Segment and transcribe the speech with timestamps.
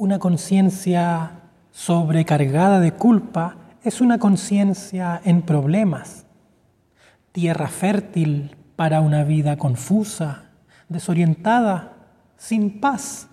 [0.00, 1.32] una conciencia
[1.72, 6.24] sobrecargada de culpa es una conciencia en problemas,
[7.32, 10.44] tierra fértil para una vida confusa,
[10.88, 11.92] desorientada,
[12.38, 13.28] sin paz.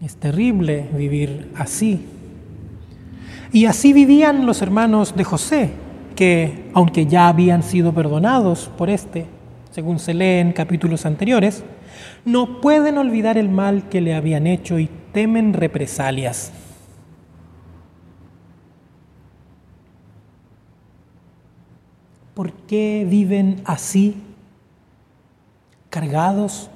[0.00, 2.06] Es terrible vivir así.
[3.50, 5.72] Y así vivían los hermanos de José,
[6.14, 9.26] que, aunque ya habían sido perdonados por este,
[9.72, 11.64] según se lee en capítulos anteriores,
[12.24, 16.52] no pueden olvidar el mal que le habían hecho y temen represalias.
[22.34, 24.16] ¿Por qué viven así,
[25.90, 26.70] cargados,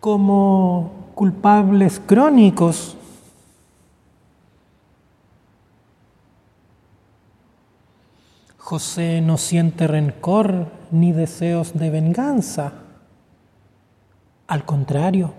[0.00, 2.96] como culpables crónicos?
[8.66, 12.85] José no siente rencor ni deseos de venganza.
[14.46, 15.34] Al contrario,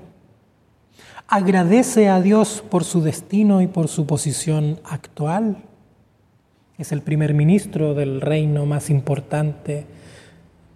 [1.28, 5.58] agradece a Dios por su destino y por su posición actual.
[6.78, 9.86] Es el primer ministro del reino más importante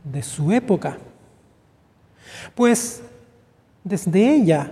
[0.04, 0.98] de su época.
[2.56, 3.04] Pues
[3.84, 4.72] desde ella,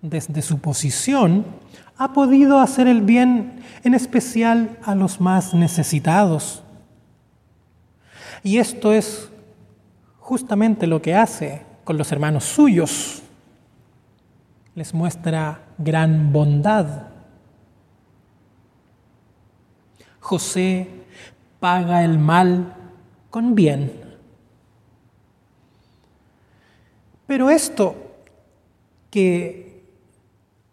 [0.00, 1.44] desde su posición,
[1.96, 6.62] ha podido hacer el bien en especial a los más necesitados.
[8.42, 9.30] Y esto es
[10.18, 13.22] justamente lo que hace con los hermanos suyos.
[14.74, 17.08] Les muestra gran bondad.
[20.20, 20.88] José
[21.60, 22.74] paga el mal
[23.30, 24.02] con bien.
[27.26, 27.94] Pero esto
[29.10, 29.84] que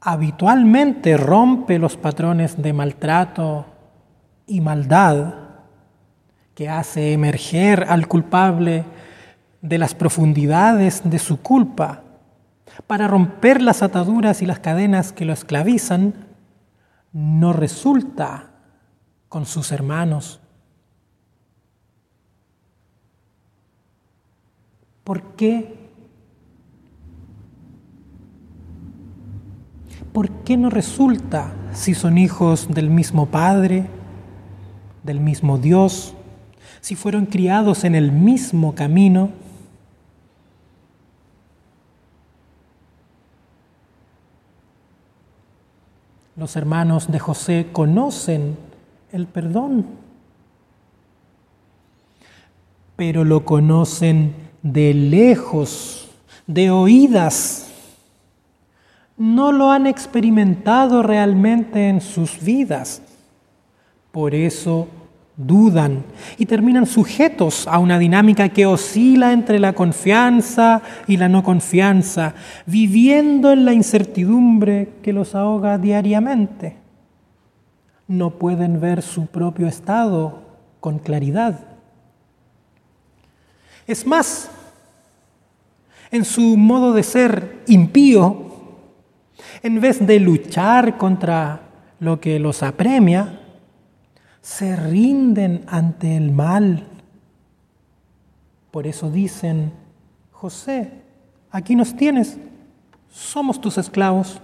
[0.01, 3.65] habitualmente rompe los patrones de maltrato
[4.47, 5.35] y maldad,
[6.55, 8.83] que hace emerger al culpable
[9.61, 12.03] de las profundidades de su culpa
[12.87, 16.13] para romper las ataduras y las cadenas que lo esclavizan,
[17.13, 18.51] no resulta
[19.27, 20.39] con sus hermanos.
[25.03, 25.77] ¿Por qué?
[30.13, 33.87] ¿Por qué no resulta si son hijos del mismo Padre,
[35.03, 36.13] del mismo Dios,
[36.81, 39.29] si fueron criados en el mismo camino?
[46.41, 48.57] Los hermanos de José conocen
[49.11, 49.85] el perdón,
[52.95, 56.09] pero lo conocen de lejos,
[56.47, 57.67] de oídas.
[59.17, 63.03] No lo han experimentado realmente en sus vidas.
[64.11, 64.87] Por eso
[65.37, 66.03] dudan
[66.37, 72.33] y terminan sujetos a una dinámica que oscila entre la confianza y la no confianza,
[72.65, 76.77] viviendo en la incertidumbre que los ahoga diariamente.
[78.07, 80.41] No pueden ver su propio estado
[80.79, 81.59] con claridad.
[83.87, 84.49] Es más,
[86.11, 88.51] en su modo de ser impío,
[89.63, 91.61] en vez de luchar contra
[91.99, 93.40] lo que los apremia,
[94.41, 96.87] se rinden ante el mal.
[98.71, 99.71] Por eso dicen,
[100.31, 100.91] José,
[101.51, 102.37] aquí nos tienes,
[103.09, 104.41] somos tus esclavos.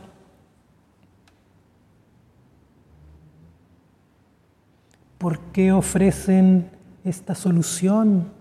[5.18, 6.70] ¿Por qué ofrecen
[7.04, 8.32] esta solución?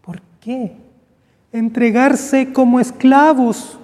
[0.00, 0.76] ¿Por qué?
[1.52, 3.78] Entregarse como esclavos.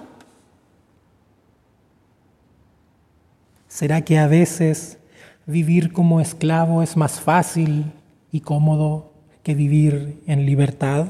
[3.67, 4.97] ¿Será que a veces
[5.45, 7.91] vivir como esclavo es más fácil
[8.31, 9.13] y cómodo
[9.43, 11.07] que vivir en libertad?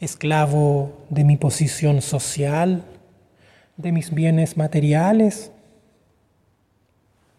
[0.00, 2.84] Esclavo de mi posición social,
[3.76, 5.52] de mis bienes materiales,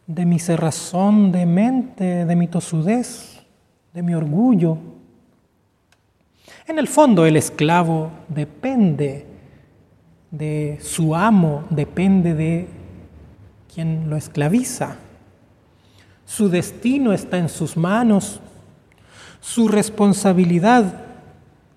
[0.07, 3.43] de mi cerrazón de mente, de mi tosudez,
[3.93, 4.77] de mi orgullo.
[6.65, 9.25] En el fondo el esclavo depende
[10.31, 12.76] de su amo, depende de
[13.77, 14.95] quien lo esclaviza.
[16.25, 18.39] Su destino está en sus manos,
[19.39, 21.01] su responsabilidad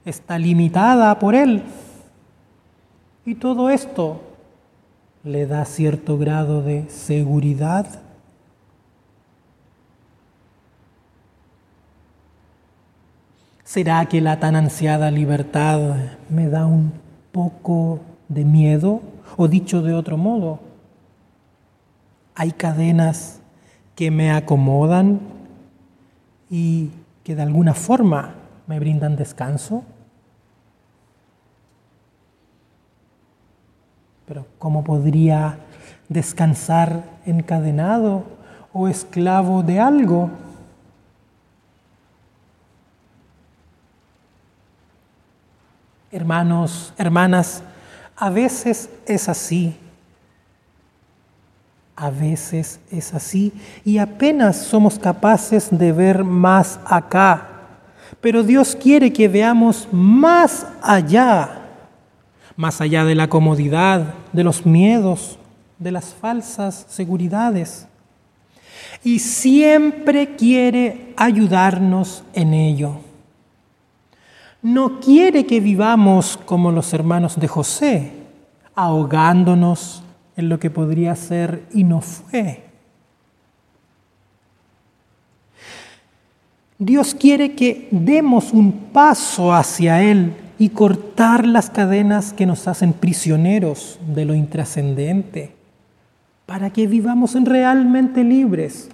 [0.07, 1.63] está limitada por él.
[3.27, 4.23] Y todo esto
[5.25, 7.87] le da cierto grado de seguridad.
[13.63, 15.97] ¿Será que la tan ansiada libertad
[16.31, 16.95] me da un
[17.31, 19.03] poco de miedo?
[19.37, 20.70] O dicho de otro modo,
[22.41, 23.39] hay cadenas
[23.95, 25.21] que me acomodan
[26.49, 26.89] y
[27.23, 28.33] que de alguna forma
[28.67, 29.85] me brindan descanso.
[34.25, 35.59] Pero ¿cómo podría
[36.09, 38.25] descansar encadenado
[38.73, 40.31] o esclavo de algo?
[46.11, 47.63] Hermanos, hermanas,
[48.17, 49.80] a veces es así.
[52.01, 53.53] A veces es así
[53.85, 57.47] y apenas somos capaces de ver más acá.
[58.21, 61.67] Pero Dios quiere que veamos más allá,
[62.57, 65.39] más allá de la comodidad, de los miedos,
[65.79, 67.87] de las falsas seguridades.
[69.05, 73.01] Y siempre quiere ayudarnos en ello
[74.63, 78.13] no quiere que vivamos como los hermanos de José,
[78.75, 80.03] ahogándonos
[80.37, 82.71] en lo que podría ser y no fue.
[86.81, 92.95] Dios quiere que demos un paso hacia Él y cortar las cadenas que nos hacen
[92.95, 95.55] prisioneros de lo intrascendente,
[96.47, 98.89] para que vivamos realmente libres.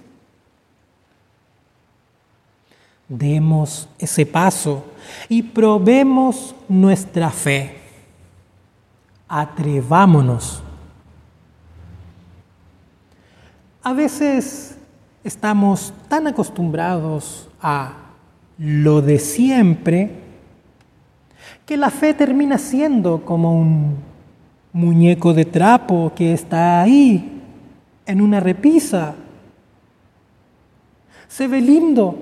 [3.07, 4.85] Demos ese paso
[5.29, 7.77] y probemos nuestra fe.
[9.29, 10.61] Atrevámonos.
[13.87, 14.77] A veces
[15.23, 17.93] estamos tan acostumbrados a
[18.57, 20.11] lo de siempre
[21.65, 23.95] que la fe termina siendo como un
[24.73, 27.41] muñeco de trapo que está ahí
[28.05, 29.15] en una repisa.
[31.29, 32.13] Se ve lindo,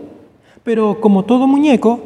[0.63, 1.99] pero como todo muñeco,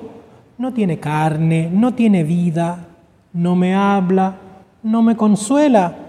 [0.58, 2.88] no tiene carne, no tiene vida,
[3.34, 4.38] no me habla,
[4.84, 6.09] no me consuela.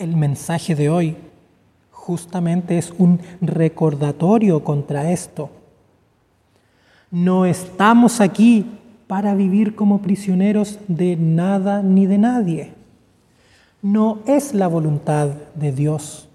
[0.00, 1.14] El mensaje de hoy
[1.90, 5.50] justamente es un recordatorio contra esto.
[7.10, 12.72] No estamos aquí para vivir como prisioneros de nada ni de nadie.
[13.82, 16.30] No es la voluntad de Dios.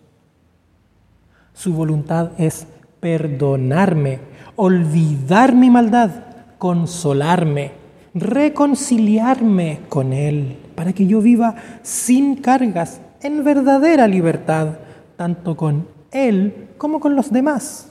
[1.55, 2.67] Su voluntad es
[2.99, 4.19] perdonarme,
[4.55, 6.11] olvidar mi maldad,
[6.59, 7.71] consolarme,
[8.13, 14.79] reconciliarme con Él, para que yo viva sin cargas, en verdadera libertad,
[15.17, 17.89] tanto con Él como con los demás.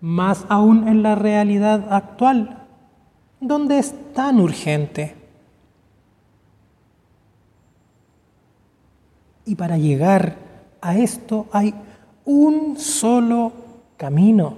[0.00, 2.64] Más aún en la realidad actual,
[3.40, 5.14] donde es tan urgente.
[9.44, 10.36] Y para llegar
[10.80, 11.74] a esto hay
[12.24, 13.52] un solo
[13.96, 14.56] camino.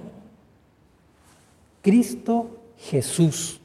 [1.81, 3.59] Cristo Jesús.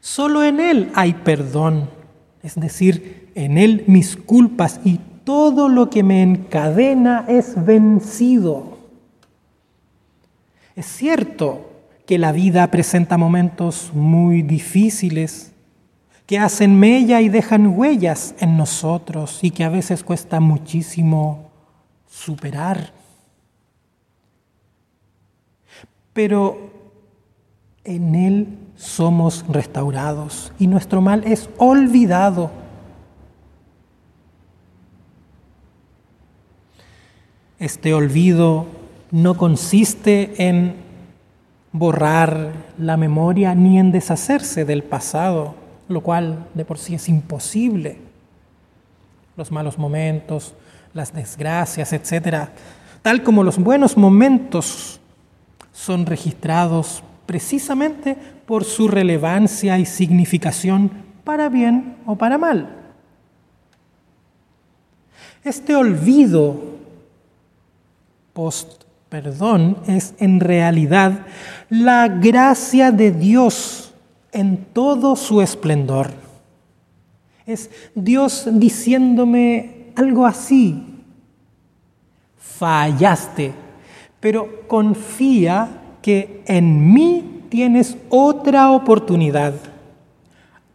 [0.00, 1.90] Solo en Él hay perdón,
[2.42, 8.78] es decir, en Él mis culpas y todo lo que me encadena es vencido.
[10.74, 11.70] Es cierto
[12.06, 15.52] que la vida presenta momentos muy difíciles,
[16.24, 21.50] que hacen mella y dejan huellas en nosotros y que a veces cuesta muchísimo
[22.08, 22.92] superar.
[26.12, 26.70] Pero
[27.84, 32.65] en Él somos restaurados y nuestro mal es olvidado.
[37.58, 38.66] Este olvido
[39.10, 40.74] no consiste en
[41.72, 45.54] borrar la memoria ni en deshacerse del pasado,
[45.88, 47.98] lo cual de por sí es imposible.
[49.36, 50.54] Los malos momentos,
[50.92, 52.52] las desgracias, etcétera,
[53.00, 55.00] tal como los buenos momentos
[55.72, 60.90] son registrados precisamente por su relevancia y significación
[61.24, 62.68] para bien o para mal.
[65.42, 66.75] Este olvido
[68.36, 71.26] post perdón es en realidad
[71.70, 73.94] la gracia de Dios
[74.30, 76.10] en todo su esplendor.
[77.46, 80.84] Es Dios diciéndome algo así.
[82.36, 83.52] Fallaste,
[84.20, 85.68] pero confía
[86.02, 89.54] que en mí tienes otra oportunidad.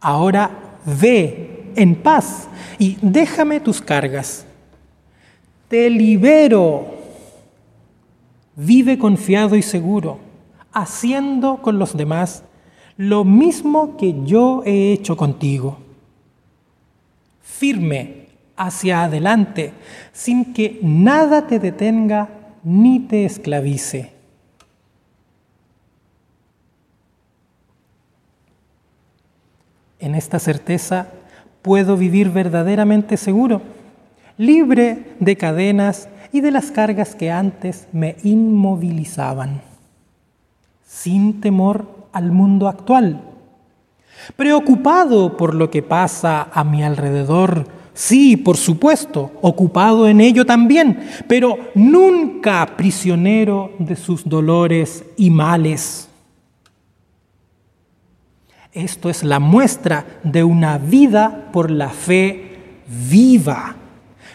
[0.00, 0.50] Ahora
[0.84, 4.44] ve en paz y déjame tus cargas.
[5.68, 7.01] Te libero.
[8.56, 10.18] Vive confiado y seguro,
[10.72, 12.44] haciendo con los demás
[12.96, 15.78] lo mismo que yo he hecho contigo.
[17.42, 19.72] Firme hacia adelante,
[20.12, 22.28] sin que nada te detenga
[22.62, 24.12] ni te esclavice.
[29.98, 31.08] En esta certeza
[31.62, 33.62] puedo vivir verdaderamente seguro,
[34.36, 39.60] libre de cadenas y de las cargas que antes me inmovilizaban,
[40.86, 43.20] sin temor al mundo actual,
[44.36, 51.06] preocupado por lo que pasa a mi alrededor, sí, por supuesto, ocupado en ello también,
[51.28, 56.08] pero nunca prisionero de sus dolores y males.
[58.72, 62.52] Esto es la muestra de una vida por la fe
[62.86, 63.76] viva,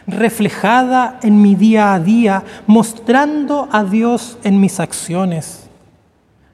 [0.07, 5.69] reflejada en mi día a día, mostrando a Dios en mis acciones.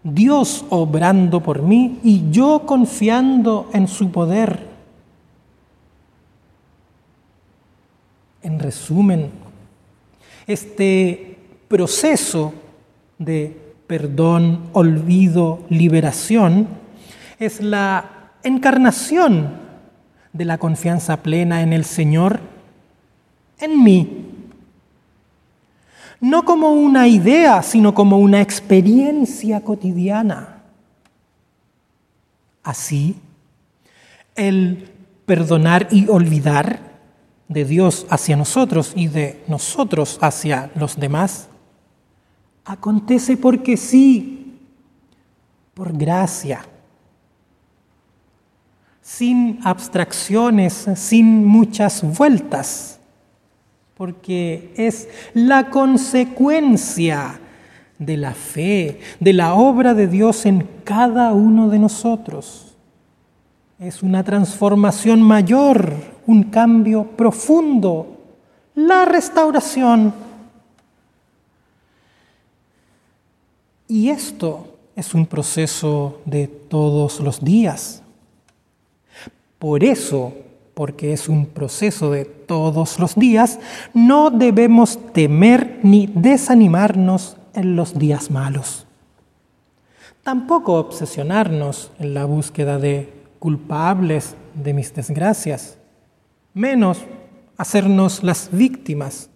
[0.03, 4.67] Dios obrando por mí y yo confiando en su poder.
[8.41, 9.31] En resumen,
[10.47, 11.37] este
[11.69, 12.53] proceso
[13.17, 13.57] de
[13.87, 16.67] perdón, olvido, liberación
[17.39, 19.51] es la encarnación
[20.33, 22.52] de la confianza plena en el Señor
[23.59, 24.25] en mí.
[26.19, 30.61] No como una idea, sino como una experiencia cotidiana.
[32.63, 33.17] Así,
[34.35, 34.89] el
[35.25, 36.93] perdonar y olvidar
[37.49, 41.49] de Dios hacia nosotros y de nosotros hacia los demás,
[42.65, 44.59] acontece porque sí,
[45.73, 46.65] por gracia,
[49.01, 52.92] sin abstracciones, sin muchas vueltas
[53.95, 57.39] porque es la consecuencia
[57.99, 62.75] de la fe, de la obra de Dios en cada uno de nosotros.
[63.79, 65.93] Es una transformación mayor,
[66.25, 68.17] un cambio profundo,
[68.75, 70.13] la restauración.
[73.87, 78.01] Y esto es un proceso de todos los días.
[79.59, 80.33] Por eso
[80.73, 83.59] porque es un proceso de todos los días,
[83.93, 88.87] no debemos temer ni desanimarnos en los días malos.
[90.23, 95.77] Tampoco obsesionarnos en la búsqueda de culpables de mis desgracias,
[96.53, 96.99] menos
[97.57, 99.29] hacernos las víctimas.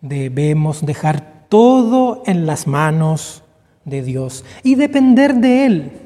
[0.00, 3.42] Debemos dejar todo en las manos
[3.84, 6.03] de Dios y depender de Él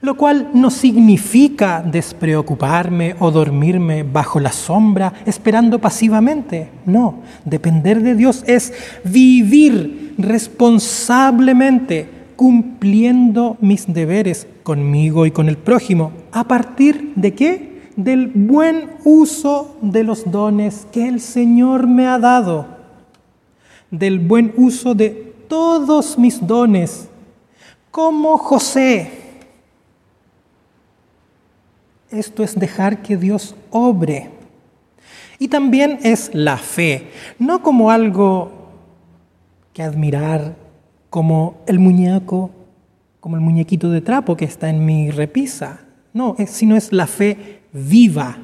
[0.00, 6.68] lo cual no significa despreocuparme o dormirme bajo la sombra esperando pasivamente.
[6.86, 8.72] No, depender de Dios es
[9.04, 16.12] vivir responsablemente cumpliendo mis deberes conmigo y con el prójimo.
[16.32, 17.74] ¿A partir de qué?
[17.96, 22.66] Del buen uso de los dones que el Señor me ha dado.
[23.90, 25.10] Del buen uso de
[25.48, 27.08] todos mis dones.
[27.92, 29.23] Como José
[32.10, 34.30] esto es dejar que Dios obre.
[35.38, 38.50] Y también es la fe, no como algo
[39.72, 40.54] que admirar,
[41.10, 42.50] como el muñeco,
[43.20, 45.80] como el muñequito de trapo que está en mi repisa.
[46.12, 48.38] No, sino es la fe viva,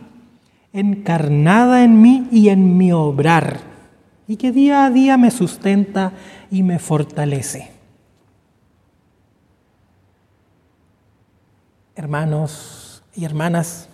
[0.73, 3.61] encarnada en mí y en mi obrar,
[4.26, 6.12] y que día a día me sustenta
[6.50, 7.71] y me fortalece.
[11.95, 12.89] Hermanos,
[13.20, 13.86] y hermanas,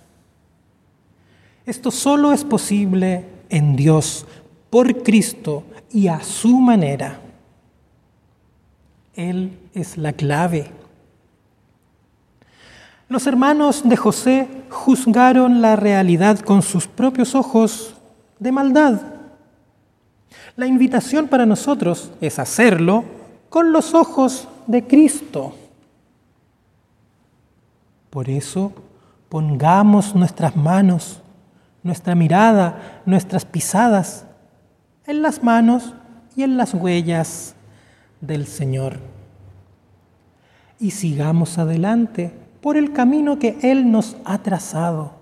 [1.64, 4.24] esto solo es posible en Dios,
[4.70, 7.18] por Cristo y a su manera.
[9.16, 10.70] Él es la clave.
[13.08, 17.96] Los hermanos de José juzgaron la realidad con sus propios ojos
[18.38, 19.00] de maldad.
[20.54, 23.02] La invitación para nosotros es hacerlo
[23.48, 25.52] con los ojos de Cristo.
[28.08, 28.72] Por eso
[29.28, 31.20] Pongamos nuestras manos,
[31.82, 34.26] nuestra mirada, nuestras pisadas
[35.06, 35.94] en las manos
[36.36, 37.54] y en las huellas
[38.20, 38.98] del Señor.
[40.78, 45.12] Y sigamos adelante por el camino que Él nos ha trazado,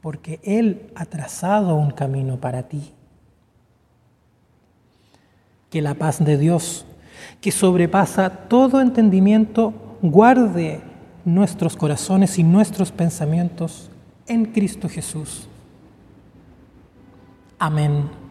[0.00, 2.92] porque Él ha trazado un camino para ti.
[5.70, 6.86] Que la paz de Dios,
[7.40, 10.80] que sobrepasa todo entendimiento, guarde
[11.26, 13.90] nuestros corazones y nuestros pensamientos
[14.28, 15.48] en Cristo Jesús.
[17.58, 18.25] Amén.